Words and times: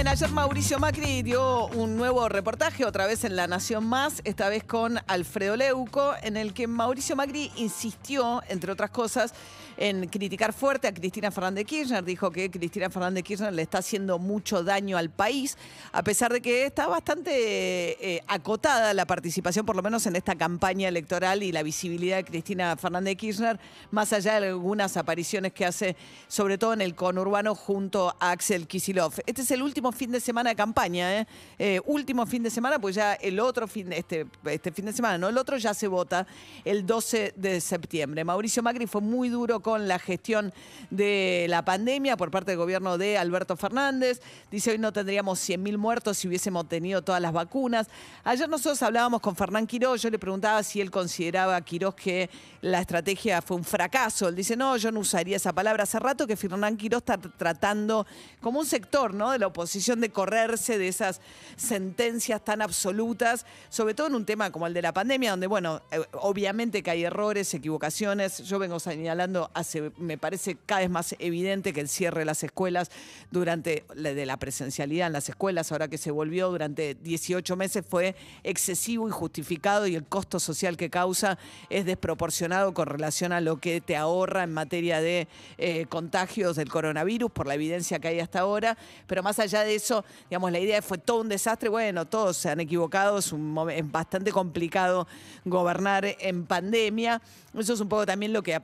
Bien, 0.00 0.08
ayer 0.08 0.30
Mauricio 0.30 0.78
Macri 0.78 1.22
dio 1.22 1.66
un 1.66 1.98
nuevo 1.98 2.26
reportaje, 2.30 2.86
otra 2.86 3.06
vez 3.06 3.24
en 3.24 3.36
La 3.36 3.46
Nación 3.46 3.84
Más, 3.84 4.22
esta 4.24 4.48
vez 4.48 4.64
con 4.64 4.98
Alfredo 5.06 5.56
Leuco, 5.56 6.14
en 6.22 6.38
el 6.38 6.54
que 6.54 6.66
Mauricio 6.66 7.16
Macri 7.16 7.52
insistió, 7.56 8.42
entre 8.48 8.72
otras 8.72 8.88
cosas, 8.88 9.34
en 9.76 10.08
criticar 10.08 10.54
fuerte 10.54 10.88
a 10.88 10.94
Cristina 10.94 11.30
Fernández 11.30 11.66
Kirchner. 11.66 12.02
Dijo 12.02 12.30
que 12.30 12.50
Cristina 12.50 12.88
Fernández 12.88 13.24
Kirchner 13.24 13.52
le 13.52 13.60
está 13.60 13.78
haciendo 13.78 14.18
mucho 14.18 14.64
daño 14.64 14.96
al 14.96 15.10
país, 15.10 15.58
a 15.92 16.02
pesar 16.02 16.32
de 16.32 16.40
que 16.40 16.64
está 16.64 16.86
bastante 16.86 17.34
eh, 17.34 18.22
acotada 18.26 18.94
la 18.94 19.06
participación, 19.06 19.66
por 19.66 19.76
lo 19.76 19.82
menos 19.82 20.06
en 20.06 20.16
esta 20.16 20.34
campaña 20.34 20.88
electoral 20.88 21.42
y 21.42 21.52
la 21.52 21.62
visibilidad 21.62 22.16
de 22.16 22.24
Cristina 22.24 22.74
Fernández 22.78 23.16
Kirchner, 23.16 23.60
más 23.90 24.14
allá 24.14 24.40
de 24.40 24.48
algunas 24.48 24.96
apariciones 24.96 25.52
que 25.52 25.66
hace, 25.66 25.94
sobre 26.26 26.56
todo 26.56 26.72
en 26.72 26.80
el 26.80 26.94
conurbano, 26.94 27.54
junto 27.54 28.16
a 28.18 28.30
Axel 28.30 28.66
Kisilov. 28.66 29.12
Este 29.26 29.42
es 29.42 29.50
el 29.50 29.62
último 29.62 29.89
fin 29.92 30.10
de 30.10 30.20
semana 30.20 30.50
de 30.50 30.56
campaña, 30.56 31.20
¿eh? 31.20 31.26
Eh, 31.58 31.80
último 31.86 32.26
fin 32.26 32.42
de 32.42 32.50
semana, 32.50 32.78
pues 32.78 32.94
ya 32.94 33.14
el 33.14 33.40
otro 33.40 33.66
fin, 33.66 33.92
este, 33.92 34.26
este 34.44 34.72
fin 34.72 34.86
de 34.86 34.92
semana, 34.92 35.18
no, 35.18 35.28
el 35.28 35.38
otro 35.38 35.56
ya 35.56 35.74
se 35.74 35.88
vota 35.88 36.26
el 36.64 36.86
12 36.86 37.34
de 37.36 37.60
septiembre. 37.60 38.24
Mauricio 38.24 38.62
Macri 38.62 38.86
fue 38.86 39.00
muy 39.00 39.28
duro 39.28 39.60
con 39.60 39.88
la 39.88 39.98
gestión 39.98 40.52
de 40.90 41.46
la 41.48 41.64
pandemia 41.64 42.16
por 42.16 42.30
parte 42.30 42.52
del 42.52 42.58
gobierno 42.58 42.98
de 42.98 43.18
Alberto 43.18 43.56
Fernández. 43.56 44.20
Dice, 44.50 44.72
hoy 44.72 44.78
no 44.78 44.92
tendríamos 44.92 45.38
100.000 45.40 45.76
muertos 45.76 46.18
si 46.18 46.28
hubiésemos 46.28 46.68
tenido 46.68 47.02
todas 47.02 47.20
las 47.20 47.32
vacunas. 47.32 47.88
Ayer 48.24 48.48
nosotros 48.48 48.82
hablábamos 48.82 49.20
con 49.20 49.36
Fernán 49.36 49.66
Quiroz, 49.66 50.02
yo 50.02 50.10
le 50.10 50.18
preguntaba 50.18 50.62
si 50.62 50.80
él 50.80 50.90
consideraba 50.90 51.56
a 51.56 51.60
Quiroz 51.60 51.94
que 51.94 52.30
la 52.62 52.80
estrategia 52.80 53.42
fue 53.42 53.56
un 53.56 53.64
fracaso. 53.64 54.28
Él 54.28 54.36
dice, 54.36 54.56
no, 54.56 54.76
yo 54.76 54.92
no 54.92 55.00
usaría 55.00 55.36
esa 55.36 55.52
palabra. 55.52 55.84
Hace 55.84 55.98
rato 55.98 56.26
que 56.26 56.36
Fernán 56.36 56.76
Quiroz 56.76 57.00
está 57.00 57.18
tratando 57.18 58.06
como 58.40 58.60
un 58.60 58.66
sector 58.66 59.14
¿no? 59.14 59.30
de 59.30 59.38
la 59.38 59.46
oposición 59.46 59.79
de 59.80 60.10
correrse 60.10 60.78
de 60.78 60.88
esas 60.88 61.20
sentencias 61.56 62.44
tan 62.44 62.62
absolutas, 62.62 63.46
sobre 63.68 63.94
todo 63.94 64.08
en 64.08 64.14
un 64.14 64.26
tema 64.26 64.52
como 64.52 64.66
el 64.66 64.74
de 64.74 64.82
la 64.82 64.92
pandemia, 64.92 65.30
donde, 65.30 65.46
bueno, 65.46 65.82
eh, 65.90 66.00
obviamente 66.12 66.82
que 66.82 66.90
hay 66.90 67.04
errores, 67.04 67.52
equivocaciones. 67.54 68.38
Yo 68.38 68.58
vengo 68.58 68.78
señalando 68.78 69.50
hace, 69.54 69.90
me 69.96 70.18
parece 70.18 70.56
cada 70.66 70.82
vez 70.82 70.90
más 70.90 71.14
evidente 71.18 71.72
que 71.72 71.80
el 71.80 71.88
cierre 71.88 72.20
de 72.20 72.24
las 72.26 72.42
escuelas 72.42 72.90
durante 73.30 73.84
de 73.94 74.26
la 74.26 74.36
presencialidad 74.36 75.06
en 75.06 75.12
las 75.12 75.28
escuelas, 75.28 75.72
ahora 75.72 75.88
que 75.88 75.98
se 75.98 76.10
volvió 76.10 76.50
durante 76.50 76.94
18 76.94 77.56
meses, 77.56 77.84
fue 77.88 78.14
excesivo, 78.44 79.06
injustificado 79.08 79.86
y 79.86 79.94
el 79.94 80.04
costo 80.04 80.40
social 80.40 80.76
que 80.76 80.90
causa 80.90 81.38
es 81.68 81.84
desproporcionado 81.84 82.74
con 82.74 82.86
relación 82.86 83.32
a 83.32 83.40
lo 83.40 83.58
que 83.58 83.80
te 83.80 83.96
ahorra 83.96 84.44
en 84.44 84.52
materia 84.52 85.00
de 85.00 85.28
eh, 85.58 85.86
contagios 85.88 86.56
del 86.56 86.68
coronavirus, 86.68 87.30
por 87.30 87.46
la 87.46 87.54
evidencia 87.54 87.98
que 87.98 88.08
hay 88.08 88.20
hasta 88.20 88.40
ahora. 88.40 88.76
Pero 89.06 89.22
más 89.22 89.38
allá 89.38 89.62
de 89.62 89.69
eso, 89.74 90.04
digamos, 90.28 90.52
la 90.52 90.58
idea 90.58 90.82
fue 90.82 90.98
todo 90.98 91.20
un 91.20 91.28
desastre. 91.28 91.68
Bueno, 91.68 92.06
todos 92.06 92.36
se 92.36 92.50
han 92.50 92.60
equivocado, 92.60 93.18
es, 93.18 93.32
un 93.32 93.56
es 93.70 93.90
bastante 93.90 94.32
complicado 94.32 95.06
gobernar 95.44 96.04
en 96.18 96.46
pandemia. 96.46 97.20
Eso 97.56 97.74
es 97.74 97.80
un 97.80 97.88
poco 97.88 98.06
también 98.06 98.32
lo 98.32 98.42
que 98.42 98.60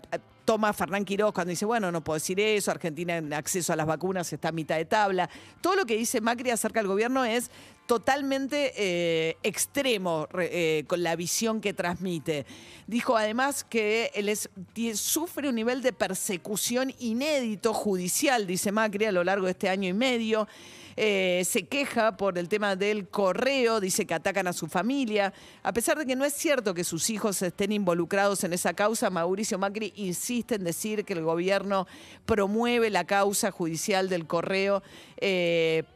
toma 0.46 0.72
Fernán 0.72 1.04
Quiroz 1.04 1.32
cuando 1.34 1.50
dice, 1.50 1.66
bueno, 1.66 1.92
no 1.92 2.02
puedo 2.02 2.14
decir 2.14 2.38
eso, 2.40 2.70
Argentina 2.70 3.16
en 3.16 3.34
acceso 3.34 3.72
a 3.72 3.76
las 3.76 3.86
vacunas 3.86 4.32
está 4.32 4.48
a 4.48 4.52
mitad 4.52 4.76
de 4.76 4.84
tabla. 4.84 5.28
Todo 5.60 5.76
lo 5.76 5.84
que 5.84 5.96
dice 5.96 6.20
Macri 6.20 6.50
acerca 6.50 6.80
del 6.80 6.86
gobierno 6.86 7.24
es 7.24 7.50
totalmente 7.86 8.72
eh, 8.76 9.36
extremo 9.42 10.26
re- 10.30 10.50
eh, 10.52 10.84
con 10.86 11.02
la 11.02 11.16
visión 11.16 11.60
que 11.60 11.72
transmite. 11.72 12.46
Dijo 12.86 13.16
además 13.16 13.64
que 13.64 14.10
él 14.14 14.96
sufre 14.96 15.48
un 15.48 15.54
nivel 15.54 15.82
de 15.82 15.92
persecución 15.92 16.92
inédito 16.98 17.72
judicial, 17.72 18.46
dice 18.46 18.72
Macri, 18.72 19.06
a 19.06 19.12
lo 19.12 19.24
largo 19.24 19.46
de 19.46 19.52
este 19.52 19.68
año 19.68 19.88
y 19.88 19.92
medio. 19.92 20.46
Eh, 20.98 21.42
se 21.44 21.64
queja 21.64 22.16
por 22.16 22.38
el 22.38 22.48
tema 22.48 22.74
del 22.74 23.06
correo, 23.08 23.80
dice 23.80 24.06
que 24.06 24.14
atacan 24.14 24.46
a 24.46 24.54
su 24.54 24.66
familia. 24.66 25.30
A 25.62 25.74
pesar 25.74 25.98
de 25.98 26.06
que 26.06 26.16
no 26.16 26.24
es 26.24 26.32
cierto 26.32 26.72
que 26.72 26.84
sus 26.84 27.10
hijos 27.10 27.42
estén 27.42 27.72
involucrados 27.72 28.44
en 28.44 28.54
esa 28.54 28.72
causa, 28.72 29.10
Mauricio 29.10 29.58
Macri 29.58 29.92
insiste 29.96 30.54
en 30.54 30.64
decir 30.64 31.04
que 31.04 31.12
el 31.12 31.20
gobierno 31.20 31.86
promueve 32.24 32.88
la 32.88 33.04
causa 33.04 33.50
judicial 33.50 34.08
del 34.08 34.26
correo 34.26 34.82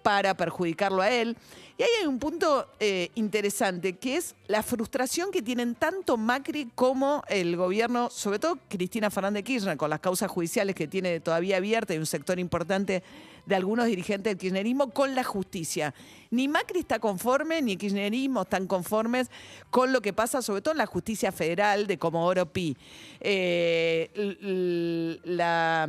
para 0.02 0.36
perjudicarlo 0.36 1.00
a 1.00 1.10
él. 1.10 1.34
Y 1.80 1.82
ahí 1.82 1.88
hay 2.02 2.06
un 2.06 2.18
punto 2.18 2.66
eh, 2.78 3.08
interesante, 3.14 3.94
que 3.94 4.16
es 4.18 4.34
la 4.48 4.62
frustración 4.62 5.30
que 5.30 5.40
tienen 5.40 5.74
tanto 5.74 6.18
Macri 6.18 6.68
como 6.74 7.24
el 7.26 7.56
gobierno, 7.56 8.10
sobre 8.10 8.38
todo 8.38 8.58
Cristina 8.68 9.08
Fernández 9.08 9.44
Kirchner, 9.44 9.78
con 9.78 9.88
las 9.88 10.00
causas 10.00 10.30
judiciales 10.30 10.74
que 10.74 10.86
tiene 10.86 11.20
todavía 11.20 11.56
abiertas 11.56 11.96
y 11.96 11.98
un 11.98 12.04
sector 12.04 12.38
importante 12.38 13.02
de 13.46 13.54
algunos 13.54 13.86
dirigentes 13.86 14.30
del 14.30 14.36
kirchnerismo 14.36 14.90
con 14.90 15.14
la 15.14 15.24
justicia. 15.24 15.94
Ni 16.30 16.48
Macri 16.48 16.80
está 16.80 16.98
conforme, 16.98 17.62
ni 17.62 17.78
kirchnerismo 17.78 18.42
están 18.42 18.66
conformes 18.66 19.30
con 19.70 19.90
lo 19.90 20.02
que 20.02 20.12
pasa, 20.12 20.42
sobre 20.42 20.60
todo 20.60 20.72
en 20.72 20.78
la 20.78 20.86
justicia 20.86 21.32
federal 21.32 21.86
de 21.86 21.98
Comodoro 21.98 22.44
Pi. 22.44 22.76
Eh, 23.22 25.18
la 25.24 25.88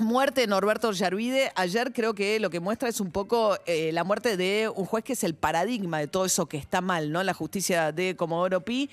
muerte 0.00 0.40
de 0.40 0.46
Norberto 0.46 0.90
Yarvide, 0.92 1.52
ayer 1.54 1.92
creo 1.92 2.14
que 2.14 2.40
lo 2.40 2.50
que 2.50 2.60
muestra 2.60 2.88
es 2.88 3.00
un 3.00 3.10
poco 3.10 3.56
eh, 3.66 3.92
la 3.92 4.04
muerte 4.04 4.36
de 4.36 4.70
un 4.74 4.84
juez 4.86 5.04
que 5.04 5.12
es 5.12 5.24
el 5.24 5.34
paradigma 5.34 5.98
de 5.98 6.08
todo 6.08 6.24
eso 6.24 6.46
que 6.46 6.56
está 6.56 6.80
mal, 6.80 7.12
¿no? 7.12 7.22
La 7.22 7.34
justicia 7.34 7.92
de 7.92 8.16
Comodoro 8.16 8.62
Pi. 8.62 8.90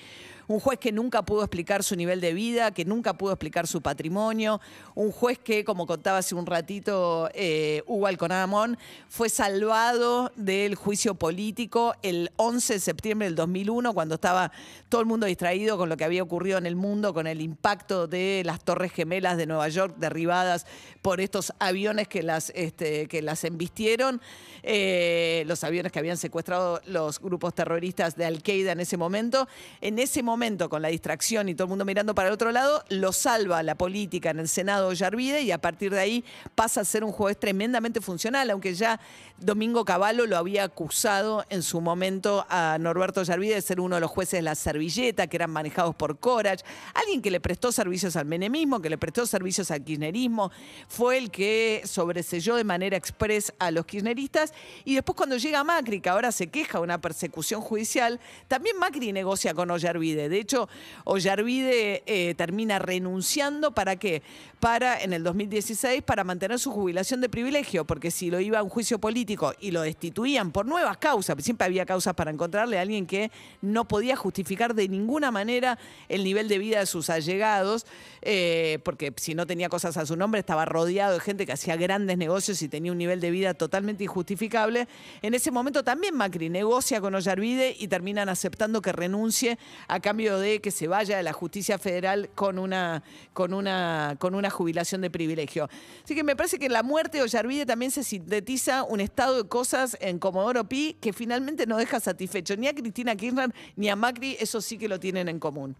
Un 0.47 0.61
juez 0.61 0.79
que 0.79 0.93
nunca 0.93 1.23
pudo 1.23 1.43
explicar 1.43 1.83
su 1.83 1.97
nivel 1.97 2.21
de 2.21 2.33
vida, 2.33 2.71
que 2.71 2.85
nunca 2.85 3.17
pudo 3.17 3.33
explicar 3.33 3.67
su 3.67 3.81
patrimonio. 3.81 4.61
Un 4.95 5.11
juez 5.11 5.37
que, 5.39 5.65
como 5.65 5.85
contaba 5.85 6.19
hace 6.19 6.35
un 6.35 6.45
ratito 6.45 7.29
eh, 7.33 7.83
Hugo 7.85 8.07
Alconamón, 8.07 8.77
fue 9.09 9.27
salvado 9.27 10.31
del 10.37 10.75
juicio 10.75 11.15
político 11.15 11.95
el 12.01 12.31
11 12.37 12.75
de 12.75 12.79
septiembre 12.79 13.27
del 13.27 13.35
2001, 13.35 13.93
cuando 13.93 14.15
estaba 14.15 14.53
todo 14.87 15.01
el 15.01 15.07
mundo 15.07 15.25
distraído 15.25 15.77
con 15.77 15.89
lo 15.89 15.97
que 15.97 16.05
había 16.05 16.23
ocurrido 16.23 16.57
en 16.57 16.65
el 16.65 16.77
mundo, 16.77 17.13
con 17.13 17.27
el 17.27 17.41
impacto 17.41 18.07
de 18.07 18.41
las 18.45 18.63
Torres 18.63 18.93
Gemelas 18.93 19.35
de 19.35 19.47
Nueva 19.47 19.67
York 19.67 19.95
derribadas 19.97 20.65
por 21.01 21.19
estos 21.19 21.53
aviones 21.59 22.07
que 22.07 22.23
las, 22.23 22.53
este, 22.55 23.07
que 23.07 23.21
las 23.21 23.43
embistieron, 23.43 24.21
eh, 24.63 25.43
los 25.45 25.65
aviones 25.65 25.91
que 25.91 25.99
habían 25.99 26.17
secuestrado 26.17 26.81
los 26.85 27.19
grupos 27.19 27.53
terroristas 27.53 28.15
de 28.15 28.25
Al-Qaeda 28.25 28.71
en 28.71 28.79
ese 28.79 28.95
momento. 28.95 29.47
En 29.81 29.99
ese 29.99 30.23
momento, 30.23 30.36
con 30.69 30.83
la 30.83 30.89
distracción 30.89 31.49
y 31.49 31.55
todo 31.55 31.65
el 31.65 31.69
mundo 31.69 31.83
mirando 31.83 32.13
para 32.13 32.27
el 32.27 32.33
otro 32.33 32.51
lado, 32.51 32.83
lo 32.89 33.11
salva 33.11 33.63
la 33.63 33.73
política 33.73 34.29
en 34.29 34.37
el 34.37 34.47
Senado 34.47 34.93
Yarvide 34.93 35.41
y 35.41 35.51
a 35.51 35.57
partir 35.57 35.91
de 35.91 35.99
ahí 35.99 36.23
pasa 36.53 36.81
a 36.81 36.85
ser 36.85 37.03
un 37.03 37.11
juez 37.11 37.39
tremendamente 37.39 38.01
funcional, 38.01 38.51
aunque 38.51 38.75
ya 38.75 38.99
Domingo 39.39 39.83
Cavallo 39.83 40.27
lo 40.27 40.37
había 40.37 40.63
acusado 40.63 41.43
en 41.49 41.63
su 41.63 41.81
momento 41.81 42.45
a 42.49 42.77
Norberto 42.79 43.23
Yarvide 43.23 43.55
de 43.55 43.61
ser 43.63 43.79
uno 43.79 43.95
de 43.95 44.01
los 44.01 44.11
jueces 44.11 44.37
de 44.37 44.41
la 44.43 44.53
servilleta, 44.53 45.25
que 45.25 45.37
eran 45.37 45.49
manejados 45.49 45.95
por 45.95 46.19
Corach, 46.19 46.61
alguien 46.93 47.23
que 47.23 47.31
le 47.31 47.39
prestó 47.39 47.71
servicios 47.71 48.15
al 48.15 48.25
menemismo, 48.25 48.79
que 48.79 48.91
le 48.91 48.99
prestó 48.99 49.25
servicios 49.25 49.71
al 49.71 49.83
kirchnerismo, 49.83 50.51
fue 50.87 51.17
el 51.17 51.31
que 51.31 51.81
sobreselló 51.83 52.55
de 52.57 52.63
manera 52.63 52.95
express 52.95 53.51
a 53.57 53.71
los 53.71 53.87
kirchneristas 53.87 54.53
y 54.85 54.93
después 54.93 55.15
cuando 55.15 55.37
llega 55.37 55.63
Macri, 55.63 55.99
que 55.99 56.09
ahora 56.09 56.31
se 56.31 56.47
queja 56.47 56.77
de 56.77 56.83
una 56.83 57.01
persecución 57.01 57.61
judicial, 57.61 58.19
también 58.47 58.77
Macri 58.77 59.11
negocia 59.11 59.55
con 59.55 59.71
Ollarvide. 59.71 60.26
De 60.29 60.39
hecho, 60.39 60.69
Ollarvide 61.03 62.03
eh, 62.05 62.35
termina 62.35 62.79
renunciando 62.79 63.73
para 63.73 63.95
qué? 63.95 64.21
Para, 64.59 65.01
en 65.01 65.13
el 65.13 65.23
2016, 65.23 66.01
para 66.01 66.23
mantener 66.23 66.59
su 66.59 66.71
jubilación 66.71 67.21
de 67.21 67.29
privilegio, 67.29 67.85
porque 67.85 68.11
si 68.11 68.31
lo 68.31 68.39
iba 68.39 68.59
a 68.59 68.63
un 68.63 68.69
juicio 68.69 68.99
político 68.99 69.53
y 69.59 69.71
lo 69.71 69.81
destituían 69.81 70.51
por 70.51 70.65
nuevas 70.65 70.97
causas, 70.97 71.35
siempre 71.43 71.65
había 71.65 71.85
causas 71.85 72.13
para 72.15 72.31
encontrarle 72.31 72.77
a 72.79 72.81
alguien 72.81 73.05
que 73.05 73.31
no 73.61 73.87
podía 73.87 74.15
justificar 74.15 74.73
de 74.73 74.87
ninguna 74.87 75.31
manera 75.31 75.77
el 76.09 76.23
nivel 76.23 76.47
de 76.47 76.57
vida 76.57 76.79
de 76.79 76.85
sus 76.85 77.09
allegados, 77.09 77.85
eh, 78.21 78.79
porque 78.83 79.13
si 79.17 79.35
no 79.35 79.45
tenía 79.45 79.69
cosas 79.69 79.95
a 79.97 80.05
su 80.05 80.15
nombre, 80.15 80.39
estaba 80.39 80.65
rodeado 80.65 81.13
de 81.13 81.19
gente 81.19 81.45
que 81.45 81.51
hacía 81.51 81.75
grandes 81.75 82.17
negocios 82.17 82.61
y 82.61 82.67
tenía 82.67 82.91
un 82.91 82.97
nivel 82.97 83.21
de 83.21 83.31
vida 83.31 83.53
totalmente 83.53 84.03
injustificable. 84.03 84.87
En 85.21 85.33
ese 85.33 85.51
momento 85.51 85.83
también 85.83 86.15
Macri 86.15 86.49
negocia 86.49 86.99
con 86.99 87.13
Ollarvide 87.13 87.75
y 87.77 87.87
terminan 87.87 88.29
aceptando 88.29 88.81
que 88.81 88.91
renuncie 88.91 89.57
a 89.87 89.99
cambio 89.99 90.16
de 90.17 90.59
que 90.59 90.71
se 90.71 90.87
vaya 90.87 91.17
de 91.17 91.23
la 91.23 91.33
justicia 91.33 91.77
federal 91.77 92.29
con 92.33 92.57
una, 92.59 93.03
con 93.33 93.53
una, 93.53 94.15
con 94.19 94.35
una 94.35 94.49
jubilación 94.49 95.01
de 95.01 95.09
privilegio. 95.09 95.69
Así 96.03 96.15
que 96.15 96.23
me 96.23 96.35
parece 96.35 96.57
que 96.57 96.69
la 96.69 96.83
muerte 96.83 97.17
de 97.17 97.23
Ollarvide 97.23 97.65
también 97.65 97.91
se 97.91 98.03
sintetiza 98.03 98.83
un 98.83 98.99
estado 98.99 99.43
de 99.43 99.47
cosas 99.47 99.95
en 100.01 100.19
Comodoro 100.19 100.67
Pi 100.67 100.97
que 100.99 101.13
finalmente 101.13 101.65
no 101.67 101.77
deja 101.77 101.99
satisfecho 101.99 102.55
ni 102.57 102.67
a 102.67 102.73
Cristina 102.73 103.15
Kirchner 103.15 103.53
ni 103.75 103.89
a 103.89 103.95
Macri, 103.95 104.37
eso 104.39 104.59
sí 104.61 104.77
que 104.77 104.87
lo 104.87 104.99
tienen 104.99 105.27
en 105.27 105.39
común. 105.39 105.75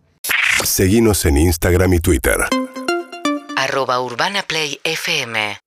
Seguinos 0.64 1.26
en 1.26 1.38
Instagram 1.38 1.94
y 1.94 2.00
Twitter. 2.00 2.38
Arroba 3.56 4.00
Urbana 4.02 4.44
Play 4.44 4.80
FM 4.84 5.58